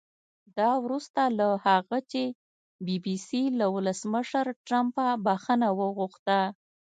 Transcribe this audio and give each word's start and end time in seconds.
دا 0.57 0.69
وروسته 0.83 1.21
له 1.39 1.47
هغه 1.65 1.97
چې 2.11 2.23
بي 2.85 2.97
بي 3.03 3.15
سي 3.27 3.41
له 3.59 3.65
ولسمشر 3.75 4.45
ټرمپه 4.67 5.05
بښنه 5.25 5.69
وغوښته 5.79 6.39